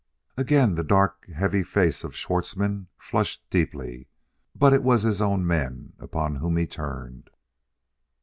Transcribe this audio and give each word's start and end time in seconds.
Again 0.35 0.73
the 0.73 0.83
dark, 0.83 1.27
heavy 1.27 1.61
face 1.61 2.03
of 2.03 2.15
Schwartzmann 2.15 2.87
flushed 2.97 3.47
deeply; 3.51 4.07
but 4.55 4.73
it 4.73 4.81
was 4.81 5.03
his 5.03 5.21
own 5.21 5.45
men 5.45 5.93
upon 5.99 6.37
whom 6.37 6.57
he 6.57 6.65
turned. 6.65 7.29